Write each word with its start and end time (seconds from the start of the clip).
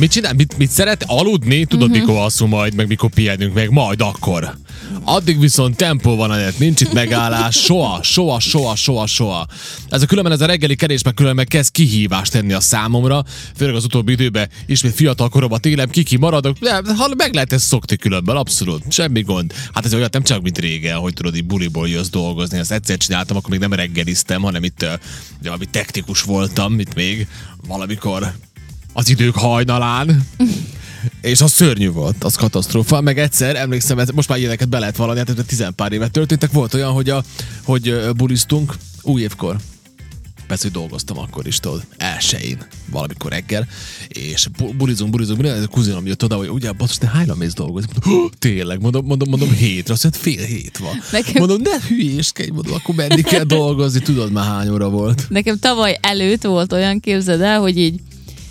Mit 0.00 0.10
csinál? 0.10 0.32
Mit, 0.32 0.56
mit 0.58 0.70
szeret? 0.70 1.04
Aludni? 1.06 1.64
Tudod, 1.64 1.88
Mhm. 1.90 1.98
mikor 1.98 2.16
alszunk 2.16 2.50
majd, 2.50 2.74
meg 2.74 2.86
mikor 2.86 3.10
pihenünk 3.10 3.54
meg? 3.54 3.70
Majd 3.70 4.00
akkor. 4.00 4.56
Addig 5.04 5.40
viszont 5.40 5.76
tempó 5.76 6.16
van, 6.16 6.30
Anett, 6.30 6.58
nincs 6.58 6.80
itt 6.80 6.92
megállás, 6.92 7.56
soha, 7.56 8.02
soha, 8.02 8.40
soha, 8.40 8.74
soha, 8.76 9.06
soha. 9.06 9.46
Ez 9.88 10.02
a 10.02 10.06
különben 10.06 10.32
ez 10.32 10.40
a 10.40 10.46
reggeli 10.46 10.76
kerés 10.76 11.02
meg 11.02 11.14
különben 11.14 11.46
kezd 11.46 11.72
kihívást 11.72 12.32
tenni 12.32 12.52
a 12.52 12.60
számomra, 12.60 13.24
főleg 13.56 13.74
az 13.74 13.84
utóbbi 13.84 14.12
időben 14.12 14.48
ismét 14.66 14.94
fiatal 14.94 15.28
koromat 15.28 15.66
élem, 15.66 15.90
kiki 15.90 16.16
maradok, 16.16 16.58
de 16.58 16.80
ha 16.96 17.08
meg 17.16 17.34
lehet 17.34 17.52
ezt 17.52 17.66
szokni 17.66 17.96
különben, 17.96 18.36
abszolút, 18.36 18.92
semmi 18.92 19.22
gond. 19.22 19.52
Hát 19.74 19.84
ez 19.84 19.94
olyat 19.94 20.12
nem 20.12 20.22
csak, 20.22 20.42
mint 20.42 20.58
régen, 20.58 20.96
hogy 20.96 21.12
tudod, 21.14 21.36
így 21.36 21.44
buliból 21.44 21.88
jössz 21.88 22.08
dolgozni, 22.08 22.58
ezt 22.58 22.72
egyszer 22.72 22.96
csináltam, 22.96 23.36
akkor 23.36 23.50
még 23.50 23.60
nem 23.60 23.72
reggeliztem, 23.72 24.42
hanem 24.42 24.64
itt 24.64 24.82
uh, 24.82 24.88
valami 25.42 25.64
technikus 25.70 26.22
voltam, 26.22 26.78
itt 26.80 26.94
még 26.94 27.26
valamikor 27.66 28.32
az 28.96 29.08
idők 29.08 29.34
hajnalán. 29.34 30.26
És 31.20 31.40
az 31.40 31.52
szörnyű 31.52 31.90
volt, 31.90 32.24
az 32.24 32.34
katasztrófa. 32.34 33.00
Meg 33.00 33.18
egyszer, 33.18 33.56
emlékszem, 33.56 33.98
most 34.14 34.28
már 34.28 34.38
ilyeneket 34.38 34.68
be 34.68 34.78
lehet 34.78 34.96
valani, 34.96 35.18
hát 35.18 35.28
ez 35.28 35.44
tizen 35.46 35.74
pár 35.74 35.92
éve 35.92 36.08
történtek. 36.08 36.52
Volt 36.52 36.74
olyan, 36.74 36.92
hogy, 36.92 37.10
a, 37.10 37.22
hogy 37.64 37.94
buliztunk 38.16 38.74
új 39.02 39.22
évkor. 39.22 39.56
Persze, 40.46 40.62
hogy 40.62 40.72
dolgoztam 40.72 41.18
akkor 41.18 41.46
is, 41.46 41.60
tudod, 41.60 41.82
elsőjén, 41.96 42.66
valamikor 42.90 43.30
reggel, 43.30 43.66
és 44.08 44.46
bu- 44.58 44.76
bulizunk, 44.76 45.10
bulizunk, 45.10 45.40
bulizunk, 45.40 45.64
a 45.64 45.68
kuzinom 45.68 46.06
jött 46.06 46.24
oda, 46.24 46.36
hogy 46.36 46.48
ugye, 46.48 46.72
basszus, 46.72 46.98
te 46.98 47.06
hányra 47.08 47.34
mész 47.34 47.54
dolgozni? 47.54 47.90
Mondom, 47.92 48.20
"Hó, 48.22 48.28
tényleg, 48.38 48.80
mondom, 48.80 49.04
mondom, 49.06 49.28
mondom, 49.28 49.50
hétre, 49.52 49.92
azt 49.92 50.02
mondja, 50.02 50.20
fél 50.20 50.44
hét 50.44 50.78
van. 50.78 51.02
Nekem- 51.12 51.32
Mondom, 51.38 51.60
ne 51.62 51.86
hülyéskedj, 51.88 52.50
mondom, 52.50 52.72
akkor 52.74 52.94
menni 52.94 53.22
kell 53.22 53.44
dolgozni, 53.44 54.00
tudod 54.00 54.32
már 54.32 54.44
hány 54.46 54.68
óra 54.68 54.88
volt. 54.88 55.26
Nekem 55.28 55.58
tavaly 55.58 55.98
előtt 56.00 56.42
volt 56.44 56.72
olyan, 56.72 57.00
képzeld 57.00 57.40
el, 57.40 57.60
hogy 57.60 57.78
így 57.78 58.00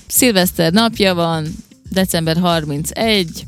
szilveszter 0.08 0.72
napja 0.72 1.14
van, 1.14 1.48
december 1.90 2.38
31, 2.38 3.46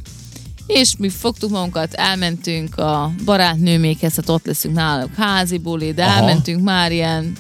és 0.68 0.94
mi 0.98 1.10
fogtuk 1.10 1.50
magunkat, 1.50 1.94
elmentünk 1.94 2.78
a 2.78 3.12
barátnőmékhez, 3.26 4.16
hát 4.16 4.30
ott 4.30 4.45
leszünk 4.45 4.76
náluk 4.76 5.16
házi 5.16 5.58
buli, 5.58 5.94
de 5.94 6.04
Aha. 6.04 6.14
elmentünk 6.18 6.64
már 6.64 6.92
ilyen 6.92 7.34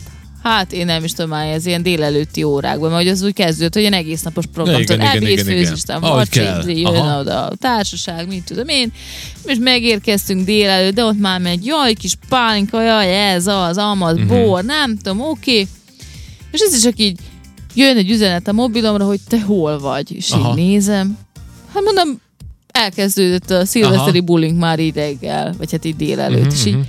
Hát 0.43 0.73
én 0.73 0.85
nem 0.85 1.03
is 1.03 1.11
tudom 1.13 1.29
már, 1.29 1.47
ez 1.47 1.65
ilyen 1.65 1.83
délelőtti 1.83 2.43
órákban, 2.43 2.91
mert 2.91 3.09
az 3.09 3.21
úgy 3.21 3.33
kezdődött, 3.33 3.73
hogy 3.73 3.81
ilyen 3.81 3.93
egész 3.93 4.21
napos 4.21 4.45
program, 4.53 4.81
Igen, 4.81 5.01
ebéd, 5.01 5.39
főzisten, 5.39 6.01
Ahogy 6.03 6.29
kell. 6.29 6.55
vacsi, 6.55 6.79
jön 6.79 6.85
Aha. 6.95 7.19
oda 7.19 7.45
a 7.45 7.55
társaság, 7.55 8.27
mit 8.27 8.43
tudom 8.43 8.67
én, 8.67 8.91
és 9.45 9.57
megérkeztünk 9.59 10.45
délelőtt, 10.45 10.93
de 10.93 11.03
ott 11.03 11.19
már 11.19 11.39
megy, 11.39 11.65
jaj, 11.65 11.93
kis 11.93 12.13
pálinka, 12.29 12.81
jaj, 12.81 13.29
ez 13.31 13.47
az, 13.47 13.77
amaz, 13.77 14.17
Mhm. 14.17 14.27
bor, 14.27 14.63
nem 14.63 14.97
tudom, 14.97 15.21
oké. 15.21 15.67
És 16.51 16.59
ez 16.59 16.73
is 16.75 16.81
csak 16.81 16.99
így 16.99 17.19
jön 17.77 17.97
egy 17.97 18.09
üzenet 18.11 18.47
a 18.47 18.51
mobilomra, 18.51 19.05
hogy 19.05 19.19
te 19.27 19.41
hol 19.41 19.79
vagy, 19.79 20.11
és 20.11 20.31
Aha. 20.31 20.49
így 20.49 20.55
nézem. 20.65 21.17
Hát 21.73 21.83
mondom, 21.83 22.21
elkezdődött 22.71 23.49
a 23.49 23.65
szilveszteri 23.65 24.19
bullying 24.19 24.57
már 24.57 24.79
így 24.79 24.95
reggel, 24.95 25.53
vagy 25.57 25.71
hát 25.71 25.85
így 25.85 25.95
délelőtt, 25.95 26.39
Mhm, 26.41 26.49
és 26.53 26.65
így, 26.65 26.73
mhm. 26.73 26.81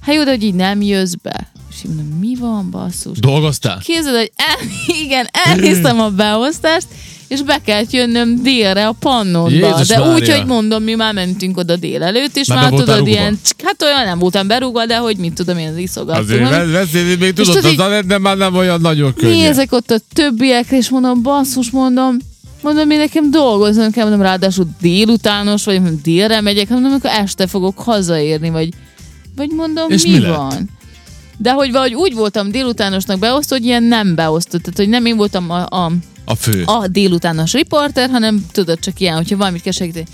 hát 0.00 0.14
jó, 0.14 0.24
de 0.24 0.30
hogy 0.30 0.42
így 0.42 0.54
nem 0.54 0.82
jössz 0.82 1.14
be. 1.22 1.50
És 1.70 1.76
így 1.84 1.94
mondom, 1.94 2.18
mi 2.18 2.34
van, 2.34 2.70
basszus? 2.70 3.18
Dolgoztál? 3.18 3.78
Képzeld, 3.78 4.16
hogy 4.16 4.32
el, 4.36 4.66
igen, 5.04 5.28
elnéztem 5.32 6.00
a 6.00 6.08
beosztást, 6.10 6.86
és 7.28 7.42
be 7.42 7.58
kellett 7.64 7.90
jönnöm 7.90 8.42
délre 8.42 8.86
a 8.86 8.92
pannonba. 8.92 9.50
Jézus 9.50 9.86
de 9.88 10.00
úgy, 10.00 10.06
Mária. 10.20 10.36
hogy 10.36 10.46
mondom, 10.46 10.82
mi 10.82 10.94
már 10.94 11.14
mentünk 11.14 11.56
oda 11.58 11.76
délelőtt, 11.76 12.36
és 12.36 12.46
Már 12.46 12.58
már, 12.58 12.70
tudod, 12.70 12.96
rúgva? 12.96 13.10
ilyen, 13.10 13.38
hát 13.64 13.82
olyan 13.82 14.04
nem 14.04 14.18
voltam 14.18 14.46
berúgva, 14.46 14.86
de 14.86 14.96
hogy 14.96 15.16
mit 15.16 15.32
tudom 15.34 15.58
én, 15.58 15.68
az 15.68 15.76
iszogattunk. 15.76 16.28
Azért 16.28 16.48
vesz- 16.50 16.70
beszélni 16.72 17.14
még 17.14 17.32
tudod, 17.32 17.54
tudod, 17.54 17.72
így- 17.72 17.80
az, 17.80 18.04
de 18.06 18.18
már 18.18 18.36
nem 18.36 18.56
olyan 18.56 18.80
nagyon 18.80 19.14
könnyű. 19.14 19.32
Nézek 19.32 19.72
ott 19.72 19.90
a 19.90 19.98
többiekre, 20.12 20.76
és 20.76 20.88
mondom, 20.88 21.22
basszus, 21.22 21.70
mondom, 21.70 22.16
mondom, 22.62 22.90
én 22.90 22.98
nekem 22.98 23.30
dolgoznom 23.30 23.90
kell, 23.90 24.02
mondom, 24.04 24.22
ráadásul 24.22 24.66
délutános, 24.80 25.64
vagy 25.64 25.80
mondom, 25.80 26.00
délre 26.02 26.40
megyek, 26.40 26.68
mondom, 26.68 26.90
amikor 26.90 27.10
este 27.10 27.46
fogok 27.46 27.78
hazaérni, 27.78 28.50
vagy, 28.50 28.68
vagy 29.36 29.48
mondom, 29.56 29.90
És 29.90 30.02
mi, 30.02 30.10
mi 30.10 30.18
lett? 30.18 30.36
van? 30.36 30.70
De 31.38 31.52
hogy 31.52 31.70
valahogy 31.70 31.94
úgy 31.94 32.14
voltam 32.14 32.50
délutánosnak 32.50 33.18
beosztó, 33.18 33.56
hogy 33.56 33.64
ilyen 33.64 33.82
nem 33.82 34.14
beosztott, 34.14 34.62
tehát 34.62 34.78
hogy 34.78 34.88
nem 34.88 35.06
én 35.06 35.16
voltam 35.16 35.50
a, 35.50 35.66
a, 35.66 35.92
A 36.24 36.34
fő. 36.34 36.62
a 36.66 36.86
délutános 36.88 37.52
riporter, 37.52 38.10
hanem 38.10 38.46
tudod, 38.52 38.78
csak 38.78 39.00
ilyen, 39.00 39.16
hogyha 39.16 39.36
valamit 39.36 39.62
kell 39.62 39.72
segíteni. 39.72 40.04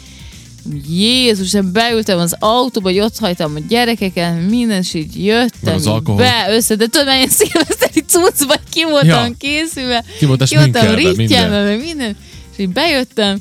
Jézus, 0.89 1.55
én 1.55 1.73
beültem 1.73 2.19
az 2.19 2.37
autóba, 2.39 2.89
hogy 2.89 2.99
ott 2.99 3.19
hagytam 3.19 3.53
a 3.57 3.59
gyerekeket, 3.69 4.49
minden, 4.49 4.79
és 4.79 4.95
így 4.95 5.25
jöttem 5.25 5.75
az 5.75 5.87
alkohol. 5.87 6.21
be, 6.23 6.47
össze, 6.49 6.75
de 6.75 6.87
tudod, 6.87 7.07
mert 7.07 7.21
én 7.23 7.29
szilveszteri 7.29 8.01
cuccba 8.07 8.55
ki 8.71 8.85
voltam 8.85 9.09
Ja. 9.27 9.35
készülve, 9.39 10.05
Ki 10.19 10.27
voltam 10.27 10.47
rittyelve, 10.95 11.13
minden. 11.17 11.65
meg 11.65 11.81
minden, 11.81 12.17
és 12.53 12.59
így 12.59 12.69
bejöttem, 12.69 13.39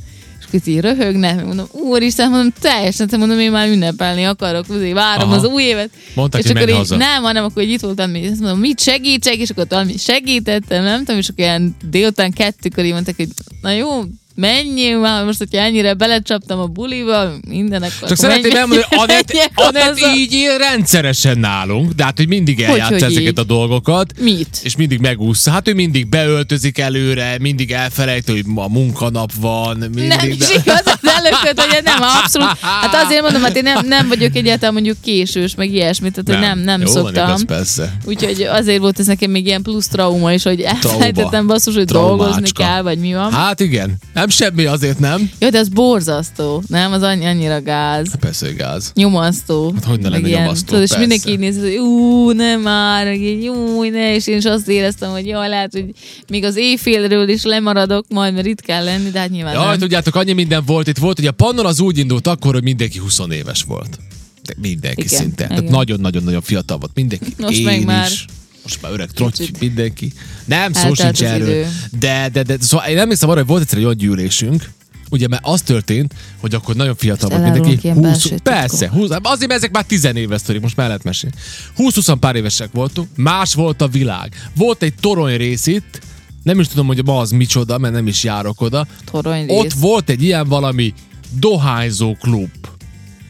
röhögnek, 0.79 1.35
meg 1.35 1.45
mondom, 1.45 1.67
úristen, 1.71 2.29
mondom, 2.29 2.53
teljesen, 2.61 3.07
te 3.07 3.17
mondom, 3.17 3.39
én 3.39 3.51
már 3.51 3.67
ünnepelni 3.67 4.23
akarok, 4.23 4.65
azért 4.69 4.93
várom 4.93 5.29
Aha. 5.29 5.37
az 5.37 5.43
új 5.43 5.63
évet. 5.63 5.89
Mondták, 6.15 6.43
és 6.43 6.49
akkor 6.49 6.69
így, 6.69 6.75
haza. 6.75 6.95
nem, 6.95 7.23
hanem 7.23 7.43
akkor 7.43 7.63
így 7.63 7.71
itt 7.71 7.79
voltam, 7.79 8.15
és 8.15 8.29
azt 8.29 8.39
mondom, 8.39 8.59
mit 8.59 8.79
segítsek, 8.79 9.35
és 9.35 9.49
akkor 9.49 9.65
valami 9.69 9.97
segítettem, 9.97 10.83
nem 10.83 10.99
tudom, 10.99 11.17
és 11.17 11.29
akkor 11.29 11.43
ilyen 11.43 11.75
délután 11.89 12.31
kettőkor 12.31 12.85
így 12.85 12.93
mondták, 12.93 13.15
hogy 13.15 13.27
na 13.61 13.71
jó, 13.71 14.01
menjél 14.39 14.99
már, 14.99 15.25
most, 15.25 15.37
hogyha 15.37 15.61
ennyire 15.61 15.93
belecsaptam 15.93 16.59
a 16.59 16.65
buliba, 16.65 17.31
minden, 17.47 17.81
akkor 17.81 18.07
Csak 18.07 18.17
szeretném 18.17 18.55
elmondani, 18.55 18.85
hogy 18.89 18.99
Anett, 18.99 19.51
Anett 19.67 19.99
így 20.15 20.33
él 20.33 20.57
rendszeresen 20.57 21.37
nálunk, 21.37 21.91
de 21.91 22.03
hát, 22.03 22.17
hogy 22.17 22.27
mindig 22.27 22.61
eljátsz 22.61 22.89
hogy 22.89 23.03
ezeket 23.03 23.21
így? 23.21 23.39
a 23.39 23.43
dolgokat. 23.43 24.13
Mit? 24.19 24.59
És 24.63 24.75
mindig 24.75 24.99
megúszza. 24.99 25.51
Hát 25.51 25.67
ő 25.67 25.73
mindig 25.73 26.09
beöltözik 26.09 26.77
előre, 26.77 27.37
mindig 27.39 27.71
elfelejt, 27.71 28.29
hogy 28.29 28.45
ma 28.45 28.67
munkanap 28.67 29.31
van. 29.39 29.77
Mindig, 29.77 30.07
Nem 30.07 30.29
is 30.29 30.49
igaz, 30.63 30.81
az 30.85 31.11
előköt, 31.15 31.61
hogy 31.61 31.83
nem, 31.83 32.01
abszolút. 32.01 32.57
Hát 32.61 33.05
azért 33.05 33.21
mondom, 33.21 33.41
hát 33.41 33.55
én 33.55 33.63
nem, 33.63 33.87
nem 33.87 34.07
vagyok 34.07 34.35
egyáltalán 34.35 34.73
mondjuk 34.73 34.97
késős, 35.01 35.55
meg 35.55 35.73
ilyesmit, 35.73 36.13
tehát 36.13 36.41
hogy 36.41 36.49
nem, 36.49 36.59
nem 36.63 36.81
Jó, 36.81 36.85
van, 36.85 37.03
szoktam. 37.03 37.27
igaz, 37.27 37.45
persze. 37.45 37.97
Úgyhogy 38.05 38.41
azért 38.41 38.79
volt 38.79 38.99
ez 38.99 39.05
nekem 39.05 39.31
még 39.31 39.45
ilyen 39.45 39.61
plusz 39.61 39.87
trauma 39.87 40.33
is, 40.33 40.43
hogy 40.43 40.61
elfelejtettem 40.61 41.47
basszus, 41.47 41.75
hogy 41.75 41.85
dolgozni 41.85 42.25
Traumácska. 42.25 42.63
kell, 42.63 42.81
vagy 42.81 42.97
mi 42.99 43.13
van. 43.13 43.31
Hát 43.31 43.59
igen, 43.59 43.97
nem 44.13 44.28
semmi, 44.29 44.65
azért 44.65 44.99
nem. 44.99 45.29
Jó, 45.39 45.49
de 45.49 45.57
ez 45.57 45.69
borzasztó, 45.69 46.63
nem? 46.67 46.91
Az 46.91 47.01
annyi, 47.01 47.25
annyira 47.25 47.61
gáz. 47.61 48.15
Persze, 48.19 48.45
hogy 48.45 48.55
gáz. 48.55 48.91
Nyomasztó. 48.95 49.71
Hát 49.73 49.83
hogy 49.83 49.99
ne 49.99 50.09
lenne 50.09 50.27
ilyen, 50.27 50.41
nyomasztó, 50.41 50.65
tudod, 50.65 50.83
és 50.83 50.97
mindenki 50.97 51.29
így 51.31 51.39
néz, 51.39 51.59
hogy 51.59 51.77
ú, 51.77 52.31
nem 52.31 52.61
már, 52.61 53.05
meg 53.05 53.21
így, 53.21 53.47
ú, 53.47 53.83
ne, 53.83 54.15
és 54.15 54.27
én 54.27 54.37
is 54.37 54.45
azt 54.45 54.67
éreztem, 54.67 55.11
hogy 55.11 55.25
jaj, 55.25 55.49
lehet, 55.49 55.71
hogy 55.71 55.85
még 56.29 56.43
az 56.43 56.55
éjfélről 56.55 57.29
is 57.29 57.43
lemaradok 57.43 58.05
majd, 58.09 58.33
mert 58.33 58.45
itt 58.47 58.61
kell 58.61 58.83
lenni, 58.83 59.09
de 59.09 59.19
hát 59.19 59.29
nyilván 59.29 59.53
Jaj, 59.53 59.65
nem. 59.65 59.79
tudjátok, 59.79 60.15
annyi 60.15 60.33
minden 60.33 60.63
volt 60.65 60.87
itt. 60.87 60.97
Volt, 60.97 61.17
hogy 61.17 61.27
a 61.27 61.31
Pannon 61.31 61.65
az 61.65 61.79
úgy 61.79 61.97
indult 61.97 62.27
akkor, 62.27 62.53
hogy 62.53 62.63
mindenki 62.63 62.97
20 62.97 63.19
éves 63.31 63.63
volt. 63.63 63.99
De 64.43 64.53
mindenki 64.61 65.01
Igen, 65.01 65.19
szinte. 65.19 65.47
Tehát 65.47 65.61
igen. 65.61 65.73
nagyon-nagyon-nagyon 65.73 66.41
fiatal 66.41 66.77
volt 66.77 66.91
mindenki. 66.93 67.33
Most 67.37 67.57
Én 67.57 67.81
meg 67.85 68.05
is. 68.05 68.25
Most 68.63 68.81
már 68.81 68.91
öreg 68.91 69.09
trotty, 69.11 69.37
kicsit 69.37 69.59
mindenki. 69.59 70.13
Nem, 70.45 70.73
szó 70.73 70.87
eltelt 70.87 71.15
sincs 71.15 71.29
erről. 71.29 71.47
idő. 71.47 71.67
De, 71.99 72.29
de, 72.31 72.43
de, 72.43 72.55
szóval 72.59 72.87
én 72.87 72.97
emlékszem 72.97 73.29
arra, 73.29 73.39
hogy 73.39 73.47
volt 73.47 73.61
egyszer 73.61 73.77
egy 73.77 73.83
olyan 73.83 73.97
gyűlésünk, 73.97 74.69
Ugye, 75.11 75.27
mert 75.27 75.41
az 75.45 75.61
történt, 75.61 76.13
hogy 76.39 76.53
akkor 76.53 76.75
nagyon 76.75 76.95
fiatal 76.95 77.29
volt 77.29 77.41
mindenki. 77.43 77.67
elárulok 77.67 77.83
ilyen 77.83 77.95
20, 77.95 78.05
belső 78.05 78.29
titkot. 78.29 78.41
persze, 78.53 78.89
20, 78.89 79.09
azért, 79.21 79.47
mert 79.47 79.51
ezek 79.51 79.71
már 79.71 79.83
tizenéves 79.83 80.41
sztorik, 80.41 80.61
most 80.61 80.75
már 80.75 80.87
lehet 80.87 81.03
mesélni. 81.03 81.35
20-20 81.77 82.17
pár 82.19 82.35
évesek 82.35 82.69
voltunk, 82.71 83.07
más 83.15 83.53
volt 83.53 83.81
a 83.81 83.87
világ. 83.87 84.49
Volt 84.55 84.83
egy 84.83 84.93
torony 84.99 85.37
rész 85.37 85.67
itt, 85.67 85.99
nem 86.43 86.59
is 86.59 86.67
tudom, 86.67 86.87
hogy 86.87 87.05
ma 87.05 87.19
az 87.19 87.31
micsoda, 87.31 87.77
mert 87.77 87.93
nem 87.93 88.07
is 88.07 88.23
járok 88.23 88.61
oda. 88.61 88.87
Torony 89.11 89.45
Ott 89.49 89.63
rész. 89.63 89.73
volt 89.73 90.09
egy 90.09 90.23
ilyen 90.23 90.47
valami 90.47 90.93
dohányzó 91.39 92.15
klub. 92.21 92.49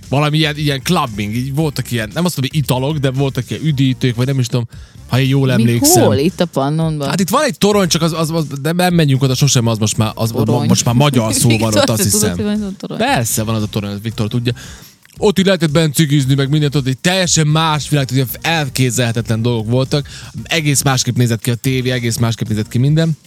Valami 0.09 0.37
ilyen, 0.37 0.57
ilyen 0.57 0.81
clubbing, 0.83 1.35
így 1.35 1.55
voltak 1.55 1.91
ilyen, 1.91 2.09
nem 2.13 2.25
azt 2.25 2.35
mondom, 2.37 2.51
hogy 2.53 2.63
italok, 2.63 2.97
de 2.97 3.11
voltak 3.11 3.49
ilyen 3.49 3.63
üdítők, 3.63 4.15
vagy 4.15 4.25
nem 4.25 4.39
is 4.39 4.47
tudom, 4.47 4.67
ha 5.07 5.19
én 5.19 5.27
jól 5.27 5.45
Mi, 5.45 5.51
emlékszem. 5.51 6.03
hol? 6.03 6.15
Itt 6.15 6.39
a 6.39 6.45
pannonban? 6.45 7.07
Hát 7.07 7.19
itt 7.19 7.29
van 7.29 7.43
egy 7.43 7.57
torony, 7.57 7.87
csak 7.87 8.01
az, 8.01 8.13
az, 8.13 8.31
az 8.31 8.45
de 8.61 8.71
nem 8.71 8.93
menjünk 8.93 9.21
oda 9.21 9.35
sosem, 9.35 9.67
az 9.67 9.77
most 9.77 9.97
már, 9.97 10.11
az, 10.15 10.29
Torony. 10.29 10.67
most 10.67 10.85
már 10.85 10.95
magyar 10.95 11.33
szó 11.33 11.57
van 11.57 11.73
ott, 11.77 11.89
azt 11.89 12.03
hiszem. 12.03 12.35
van 12.37 12.75
az? 12.79 12.97
Persze 12.97 13.43
van 13.43 13.55
az 13.55 13.63
a 13.63 13.67
torony, 13.67 13.91
az 13.91 14.01
Viktor 14.01 14.27
tudja. 14.27 14.53
Ott 15.17 15.39
így 15.39 15.45
lehetett 15.45 15.71
bent 15.71 15.93
cigizni, 15.95 16.33
meg 16.35 16.49
mindent, 16.49 16.75
ott 16.75 16.87
egy 16.87 16.97
teljesen 16.97 17.47
más 17.47 17.89
világ, 17.89 18.09
hogy 18.09 18.25
elképzelhetetlen 18.41 19.41
dolgok 19.41 19.69
voltak. 19.69 20.07
Egész 20.43 20.81
másképp 20.81 21.15
nézett 21.15 21.41
ki 21.41 21.49
a 21.49 21.55
tévé, 21.55 21.89
egész 21.89 22.17
másképp 22.17 22.47
nézett 22.47 22.67
ki 22.67 22.77
minden 22.77 23.17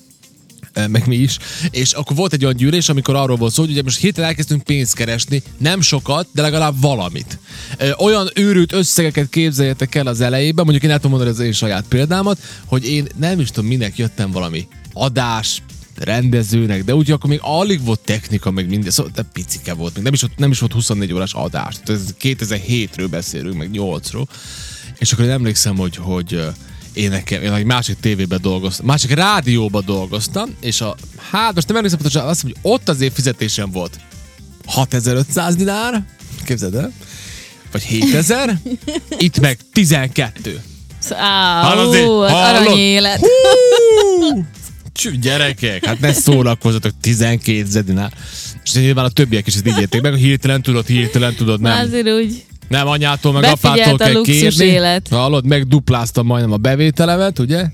meg 0.89 1.07
mi 1.07 1.17
is. 1.17 1.39
És 1.71 1.93
akkor 1.93 2.17
volt 2.17 2.33
egy 2.33 2.45
olyan 2.45 2.57
gyűlés, 2.57 2.89
amikor 2.89 3.15
arról 3.15 3.37
volt 3.37 3.53
szó, 3.53 3.63
hogy 3.63 3.71
ugye 3.71 3.83
most 3.83 3.99
héten 3.99 4.25
elkezdtünk 4.25 4.63
pénzt 4.63 4.95
keresni, 4.95 5.43
nem 5.59 5.81
sokat, 5.81 6.27
de 6.33 6.43
legalább 6.43 6.81
valamit. 6.81 7.39
Ö, 7.79 7.91
Olyan 7.99 8.31
őrült 8.35 8.73
összegeket 8.73 9.29
képzeljetek 9.29 9.95
el 9.95 10.07
az 10.07 10.21
elejében, 10.21 10.65
mondjuk 10.65 10.85
én 10.85 10.91
el 10.91 10.97
tudom 10.97 11.11
mondani 11.11 11.31
az 11.31 11.45
én 11.45 11.53
saját 11.53 11.85
példámat, 11.89 12.39
hogy 12.65 12.87
én 12.87 13.07
nem 13.19 13.41
is 13.41 13.51
tudom, 13.51 13.69
minek 13.69 13.97
jöttem 13.97 14.31
valami 14.31 14.67
adás, 14.93 15.63
rendezőnek, 15.97 16.85
de 16.85 16.95
úgy 16.95 17.11
akkor 17.11 17.31
még 17.31 17.39
alig 17.43 17.85
volt 17.85 18.01
technika, 18.01 18.51
meg 18.51 18.69
minden, 18.69 18.91
szóval 18.91 19.13
de 19.15 19.23
picike 19.33 19.75
volt, 19.75 19.95
még 19.95 20.05
nem 20.05 20.13
is, 20.13 20.25
nem 20.37 20.51
is 20.51 20.59
volt 20.59 20.73
24 20.73 21.13
órás 21.13 21.33
adás. 21.35 21.75
Tehát 21.85 22.03
ez 22.03 22.15
2007-ről 22.21 23.07
beszélünk, 23.11 23.57
meg 23.57 23.71
8-ról. 23.73 24.25
És 24.99 25.13
akkor 25.13 25.25
én 25.25 25.31
emlékszem, 25.31 25.77
hogy, 25.77 25.97
hogy 25.97 26.41
én 26.93 27.11
nekem, 27.11 27.43
én 27.43 27.53
egy 27.53 27.65
másik 27.65 27.97
tévében 28.01 28.39
dolgoztam, 28.43 28.87
másik 28.87 29.11
rádióban 29.15 29.83
dolgoztam, 29.87 30.55
és 30.61 30.81
a, 30.81 30.97
hát 31.31 31.55
most 31.55 31.67
nem 31.67 31.77
emlékszem 31.77 32.01
pontosan, 32.01 32.29
azt 32.29 32.43
mondom, 32.43 32.61
hogy 32.63 32.73
ott 32.73 32.89
az 32.89 33.01
év 33.01 33.13
fizetésem 33.13 33.71
volt 33.71 33.99
6500 34.67 35.57
dinár, 35.57 36.03
képzeld 36.45 36.75
el, 36.75 36.93
vagy 37.73 37.83
7000, 37.83 38.59
itt 39.19 39.41
meg 39.41 39.59
12. 39.73 40.61
Á, 41.11 41.63
Hallod, 41.63 41.95
az 41.95 42.31
hallod? 42.31 42.31
aranyélet. 42.67 43.19
Hú! 43.19 44.45
Csü, 44.93 45.19
gyerekek, 45.19 45.85
hát 45.85 46.01
ne 46.01 46.13
szórakozzatok, 46.13 46.93
12 47.01 47.65
zedinál. 47.65 48.13
És 48.65 48.73
nyilván 48.73 49.05
a 49.05 49.09
többiek 49.09 49.47
is 49.47 49.55
ezt 49.55 49.67
így 49.67 49.81
érték 49.81 50.01
meg, 50.01 50.15
hirtelen 50.15 50.63
tudod, 50.63 50.87
hirtelen 50.87 51.35
tudod, 51.35 51.61
nem. 51.61 51.79
Azért 51.87 52.09
úgy. 52.09 52.45
Nem 52.73 52.87
anyától, 52.87 53.33
meg 53.33 53.43
Befigyelt 53.43 53.93
apától 53.93 54.23
kell 54.23 54.35
kérni. 54.35 54.65
élet. 54.65 55.09
Hallod, 55.09 55.47
megdupláztam 55.47 56.27
majdnem 56.27 56.53
a 56.53 56.57
bevételemet, 56.57 57.39
ugye? 57.39 57.65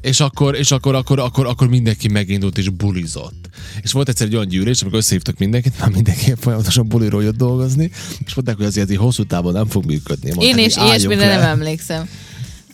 És 0.00 0.20
akkor, 0.20 0.54
és 0.56 0.70
akkor, 0.70 0.94
akkor, 0.94 1.18
akkor, 1.18 1.46
akkor 1.46 1.68
mindenki 1.68 2.08
megindult 2.08 2.58
és 2.58 2.68
bulizott. 2.68 3.48
És 3.82 3.92
volt 3.92 4.08
egyszer 4.08 4.26
egy 4.26 4.34
olyan 4.34 4.48
gyűlés, 4.48 4.80
amikor 4.80 4.98
összehívtak 4.98 5.38
mindenkit, 5.38 5.80
már 5.80 5.90
mindenki 5.90 6.32
folyamatosan 6.40 6.88
buliról 6.88 7.22
jött 7.22 7.36
dolgozni, 7.36 7.90
és 8.24 8.34
mondták, 8.34 8.56
hogy 8.56 8.66
azért 8.66 8.94
hosszú 8.96 9.24
távon 9.24 9.52
nem 9.52 9.66
fog 9.66 9.84
működni. 9.84 10.32
Mondták, 10.34 10.58
Én 10.58 10.64
is 10.64 10.76
ilyesmire 10.76 11.36
nem 11.36 11.40
emlékszem. 11.40 12.08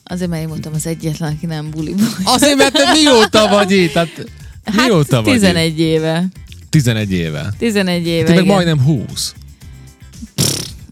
Azért, 0.05 0.31
mert 0.31 0.43
én 0.43 0.49
voltam 0.49 0.73
az 0.75 0.87
egyetlen, 0.87 1.33
aki 1.33 1.47
nem 1.47 1.71
buli. 1.71 1.95
Azért, 2.25 2.57
mert 2.57 2.73
te 2.73 2.93
mióta 2.93 3.49
vagy 3.49 3.71
itt? 3.71 3.93
Hát, 3.93 4.27
mióta 4.65 5.17
hát 5.17 5.25
vagy 5.25 5.35
itt? 5.35 5.41
11 5.41 5.81
éve. 5.81 6.27
11 6.71 7.13
éve. 7.13 7.53
11 7.59 8.07
éve, 8.07 8.27
Te 8.27 8.35
meg 8.35 8.47
majdnem 8.47 8.81
20. 8.81 9.35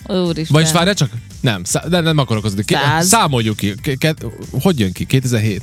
Úristen. 0.09 0.47
Vagyis 0.49 0.73
várjál 0.73 0.95
csak? 0.95 1.11
Nem, 1.41 1.65
szá- 1.65 1.89
de 1.89 2.01
nem 2.01 2.19
akarok 2.19 2.45
az. 2.45 2.55
Száz. 2.67 3.07
Számoljuk 3.09 3.57
ki. 3.57 3.75
Ke- 3.83 3.99
ke- 3.99 4.25
hogy 4.51 4.79
jön 4.79 4.93
ki? 4.93 5.05
2007? 5.05 5.63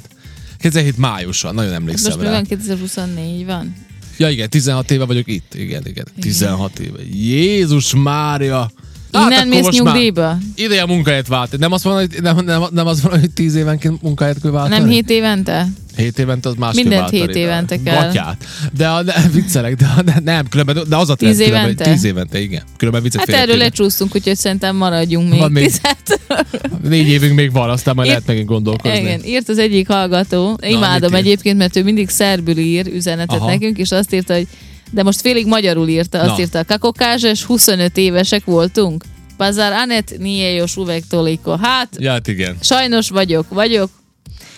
2007 0.58 0.98
májusan, 0.98 1.54
nagyon 1.54 1.74
emlékszem 1.74 2.12
Most 2.12 2.24
rá. 2.26 2.32
van? 2.32 2.44
2024 2.44 3.46
van? 3.46 3.76
Ja 4.18 4.30
igen, 4.30 4.50
16 4.50 4.92
éve 4.92 5.06
vagyok 5.06 5.28
itt. 5.28 5.54
Igen, 5.54 5.82
igen. 5.86 6.06
16 6.20 6.80
éve. 6.80 6.98
Jézus 7.14 7.94
Mária! 7.96 8.72
Innen 9.14 9.32
akkor 9.32 9.46
mész 9.48 9.64
most 9.64 9.78
nyugdíjba? 9.84 10.38
Ideje 10.56 10.82
a 10.82 10.86
munkahelyet 10.88 11.28
váltani. 11.28 11.62
Nem 11.62 11.72
azt 11.72 11.84
van, 11.84 11.94
hogy, 11.96 12.18
nem, 12.22 12.38
nem, 12.46 12.64
nem 12.72 12.88
azt 12.88 13.02
van, 13.02 13.20
hogy 13.20 13.32
10 13.32 13.56
évenként 13.56 14.02
munkahelyet 14.02 14.42
kell 14.42 14.52
váltani? 14.52 14.80
Nem 14.80 14.90
7 14.90 15.10
évente? 15.10 15.68
7 15.98 16.20
évente 16.20 16.50
az 16.50 16.56
másképp 16.58 16.84
Mindent 16.84 17.10
hét 17.10 17.36
évente 17.36 17.82
kell. 17.84 18.04
Gatyát. 18.06 18.46
De, 18.78 18.88
a- 18.90 19.04
de 19.04 19.14
viccelek, 19.34 19.76
de, 19.76 19.88
de, 20.06 20.20
nem, 20.24 20.48
különben, 20.50 20.78
de 20.88 20.96
az 20.96 21.10
a 21.10 21.16
trend, 21.16 21.36
Tíz 21.36 21.46
különben, 21.46 21.70
évente? 21.72 21.92
10 21.92 22.04
évente, 22.04 22.40
igen. 22.42 22.64
Különben 22.78 23.02
viccet 23.04 23.20
Hát 23.20 23.42
erről 23.42 23.58
lecsúsztunk, 23.58 24.16
úgyhogy 24.16 24.36
szerintem 24.38 24.76
maradjunk 24.76 25.30
még. 25.30 25.40
Van 25.40 25.52
még. 25.52 25.64
Tizet. 25.66 26.20
Négy 26.90 27.08
évünk 27.08 27.36
még 27.36 27.52
van, 27.52 27.70
aztán 27.70 27.96
majd 27.96 28.08
Én- 28.08 28.14
lehet 28.14 28.28
megint 28.28 28.48
gondolkozni. 28.48 28.98
Igen, 29.00 29.24
írt 29.24 29.50
az 29.50 29.58
egyik 29.58 29.88
hallgató, 29.88 30.58
imádom 30.62 31.10
írt? 31.12 31.20
egyébként, 31.22 31.58
mert 31.58 31.76
ő 31.76 31.84
mindig 31.84 32.10
szerbül 32.10 32.58
ír 32.58 32.88
üzenetet 32.94 33.40
Aha. 33.40 33.50
nekünk, 33.50 33.78
és 33.78 33.92
azt 33.92 34.14
írta, 34.14 34.34
hogy 34.34 34.48
de 34.92 35.04
most 35.04 35.22
félig 35.22 35.48
magyarul 35.48 35.88
írta, 35.88 36.20
azt 36.20 36.36
Na. 36.36 36.40
írta, 36.42 36.64
kakokázs, 36.64 37.42
25 37.44 37.98
évesek 37.98 38.46
voltunk. 38.46 39.04
Pazar 39.38 39.72
AnetNiejos 39.72 40.78
Uvek 40.78 41.04
Toliko. 41.10 41.56
Hát, 41.58 41.90
Ja, 42.00 42.12
hát 42.12 42.28
igen. 42.28 42.56
sajnos 42.62 43.10
vagyok, 43.10 43.46
vagyok. 43.50 43.90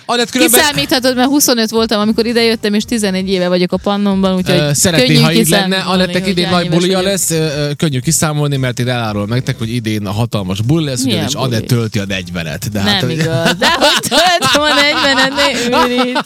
Anett 0.09 0.29
különben 0.29 0.59
Kiszámíthatod, 0.59 1.15
mert 1.15 1.27
25 1.27 1.69
voltam, 1.69 1.99
amikor 1.99 2.25
idejöttem, 2.25 2.73
és 2.73 2.83
11 2.83 3.29
éve 3.29 3.47
vagyok 3.47 3.71
a 3.71 3.77
pannonban, 3.77 4.35
úgyhogy 4.35 4.57
ö, 4.57 4.73
szeretné, 4.73 5.05
könnyű 5.07 5.19
ha 5.19 5.33
így 5.33 5.49
lenne, 5.49 5.77
Anettek 5.77 6.27
idén 6.27 6.49
nagy 6.49 6.69
bulia 6.69 7.01
lesz, 7.01 7.31
ö, 7.31 7.69
könnyű 7.77 7.99
kiszámolni, 7.99 8.57
mert 8.57 8.79
én 8.79 8.87
elárulom 8.87 9.27
nektek, 9.29 9.57
hogy 9.57 9.73
idén 9.73 10.05
a 10.05 10.11
hatalmas 10.11 10.61
buli 10.61 10.85
lesz, 10.85 11.03
Milyen 11.03 11.17
ugyanis? 11.17 11.33
Anett 11.33 11.67
tölti 11.67 11.99
a 11.99 12.05
40-et. 12.05 12.61
De 12.71 12.79
hát, 12.79 13.01
Nem 13.01 13.09
hogy- 13.09 13.19
igaz. 13.19 13.55
De 13.57 13.67
hogy 13.69 14.09
töltöm 14.09 14.61
a 14.61 14.67
40-et, 14.67 15.69
ne 15.69 15.85
ürít. 15.85 16.19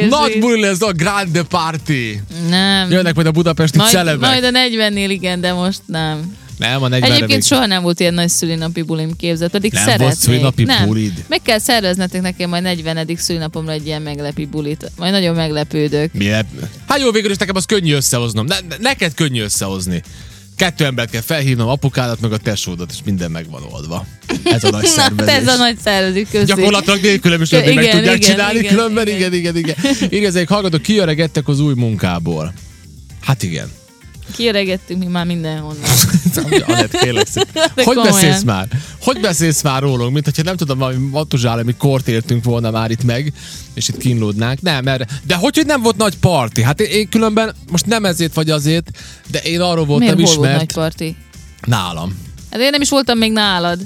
Ne. 0.00 0.06
Nagy 0.08 0.38
buli 0.38 0.60
lesz 0.60 0.82
a 0.82 0.92
Grande 0.92 1.42
Party. 1.42 2.20
Nem. 2.48 2.90
Jönnek 2.90 3.14
majd 3.14 3.26
a 3.26 3.30
budapesti 3.30 3.78
celebek. 3.78 4.30
majd 4.30 4.44
a 4.44 4.50
40-nél 4.50 5.06
igen, 5.08 5.40
de 5.40 5.52
most 5.52 5.80
nem. 5.86 6.36
Nem, 6.56 6.82
a 6.82 6.88
40 6.88 7.10
Egyébként 7.12 7.44
soha 7.44 7.66
nem 7.66 7.82
volt 7.82 8.00
ilyen 8.00 8.14
nagy 8.14 8.28
szülinapi 8.28 8.82
bulim 8.82 9.16
képzett, 9.16 9.50
pedig 9.50 9.72
Nem 9.72 9.82
szeretnék. 9.82 10.06
volt 10.08 10.18
szülinapi 10.20 10.62
nem. 10.64 10.86
bulid? 10.86 11.24
Meg 11.28 11.42
kell 11.42 11.58
szerveznetek 11.58 12.20
nekem 12.22 12.48
majd 12.48 12.62
40. 12.62 13.08
szülinapomra 13.16 13.72
egy 13.72 13.86
ilyen 13.86 14.02
meglepi 14.02 14.44
bulit. 14.46 14.90
Majd 14.96 15.12
nagyon 15.12 15.34
meglepődök. 15.34 16.12
Milyen? 16.12 16.46
Hát 16.88 17.00
jó, 17.00 17.10
végül 17.10 17.30
is 17.30 17.36
nekem 17.36 17.56
az 17.56 17.64
könnyű 17.64 17.94
összehoznom. 17.94 18.46
Ne, 18.46 18.56
ne- 18.68 18.76
neked 18.78 19.14
könnyű 19.14 19.42
összehozni. 19.42 20.02
Kettő 20.56 20.84
embert 20.84 21.10
kell 21.10 21.20
felhívnom, 21.20 21.68
apukádat, 21.68 22.20
meg 22.20 22.32
a 22.32 22.36
tesódat, 22.36 22.90
és 22.92 22.98
minden 23.04 23.30
meg 23.30 23.50
van 23.50 23.62
oldva. 23.70 24.06
Ez 24.44 24.64
a 24.64 24.70
nagy 24.70 24.82
Na, 24.82 24.88
szervezés. 24.88 25.34
ez 25.34 25.48
a 25.48 25.56
nagy 25.56 25.76
szervezés, 25.84 26.26
köszi. 26.30 26.44
Gyakorlatilag 26.44 27.00
nélkülem 27.00 27.42
is 27.42 27.52
Igen, 27.52 27.74
meg 27.74 27.90
tudják 27.90 28.16
igen, 28.16 28.30
csinálni, 28.30 28.58
igen, 28.58 28.74
különben 28.74 29.06
igen. 29.08 29.32
igen, 29.34 29.54
igen, 29.56 29.76
igen. 29.76 29.96
Írja, 30.10 30.44
hallgatók, 30.46 30.82
kiöregettek 30.82 31.48
az 31.48 31.60
új 31.60 31.74
munkából. 31.74 32.52
Hát 33.20 33.42
igen. 33.42 33.70
Kiöregettünk 34.34 35.04
mi 35.04 35.06
már 35.06 35.26
mindenhonnan. 35.26 35.90
Anett, 36.66 36.98
kérlek 36.98 37.26
szépen. 37.26 37.70
Hogy 37.74 37.84
komolyan. 37.84 38.12
beszélsz 38.12 38.42
már? 38.42 38.68
Hogy 39.00 39.20
beszélsz 39.20 39.62
már 39.62 39.82
rólunk? 39.82 40.12
Mint 40.12 40.24
hogyha 40.24 40.42
nem 40.42 40.56
tudom, 40.56 40.78
valami 40.78 41.08
matuzsálemi 41.10 41.74
kort 41.74 42.08
értünk 42.08 42.44
volna 42.44 42.70
már 42.70 42.90
itt 42.90 43.04
meg, 43.04 43.32
és 43.74 43.88
itt 43.88 43.96
kínlódnánk. 43.96 44.60
Nem, 44.60 44.84
mert, 44.84 45.04
de 45.26 45.34
hogy, 45.34 45.56
hogy 45.56 45.66
nem 45.66 45.82
volt 45.82 45.96
nagy 45.96 46.16
parti? 46.18 46.62
Hát 46.62 46.80
én, 46.80 46.90
én 46.90 47.08
különben, 47.08 47.54
most 47.70 47.86
nem 47.86 48.04
ezért 48.04 48.34
vagy 48.34 48.50
azért, 48.50 48.90
de 49.30 49.38
én 49.38 49.60
arról 49.60 49.84
voltam 49.84 50.14
Miért 50.14 50.16
hol 50.16 50.36
volt 50.36 50.38
ismert 50.38 50.58
nagy 50.58 50.72
parti? 50.72 51.16
nálam. 51.64 52.18
Hát 52.50 52.60
én 52.60 52.70
nem 52.70 52.80
is 52.80 52.88
voltam 52.88 53.18
még 53.18 53.32
nálad. 53.32 53.78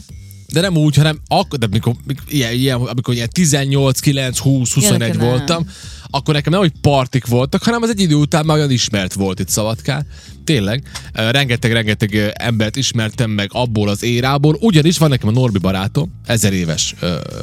De 0.52 0.60
nem 0.60 0.76
úgy, 0.76 0.96
hanem 0.96 1.20
akkor, 1.28 1.58
de 1.58 1.66
mikor, 1.66 1.94
mikor, 2.06 2.24
ilyen, 2.28 2.52
ilyen, 2.52 2.76
amikor 2.76 3.14
ilyen 3.14 3.28
18, 3.28 4.00
9, 4.00 4.38
20, 4.38 4.72
21 4.72 4.98
nekem 4.98 5.44
nem. 5.46 5.68
Akkor 6.10 6.34
nekem 6.34 6.52
nem, 6.52 6.60
hogy 6.60 6.72
partik 6.80 7.26
voltak, 7.26 7.62
hanem 7.62 7.82
az 7.82 7.88
egy 7.88 8.00
idő 8.00 8.14
után 8.14 8.46
már 8.46 8.56
olyan 8.56 8.70
ismert 8.70 9.12
volt 9.12 9.40
itt 9.40 9.48
Szabadkán. 9.48 10.06
Tényleg, 10.44 10.82
rengeteg-rengeteg 11.12 12.32
embert 12.34 12.76
ismertem 12.76 13.30
meg 13.30 13.50
abból 13.52 13.88
az 13.88 14.02
érából, 14.02 14.56
ugyanis 14.60 14.98
van 14.98 15.08
nekem 15.08 15.28
a 15.28 15.32
Norbi 15.32 15.58
barátom, 15.58 16.12
ezer 16.26 16.52
éves 16.52 16.94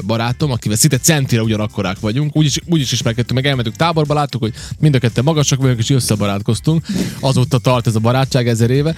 barátom, 0.06 0.52
akivel 0.52 0.78
szinte 0.78 0.98
centire 0.98 1.42
ugyanakkorák 1.42 2.00
vagyunk, 2.00 2.36
úgyis, 2.36 2.60
úgyis 2.66 2.92
ismerkedtünk, 2.92 3.40
meg 3.40 3.50
elmentünk 3.50 3.76
táborba, 3.76 4.14
láttuk, 4.14 4.42
hogy 4.42 4.54
mind 4.80 4.96
a 4.96 5.00
ketten 5.00 5.24
magasak 5.24 5.60
vagyunk, 5.60 5.80
és 5.80 5.90
összebarátkoztunk. 5.90 6.86
Azóta 7.20 7.58
tart 7.58 7.88
ez 7.88 7.96
a 7.96 8.00
barátság 8.00 8.48
ezer 8.48 8.70
éve. 8.70 8.96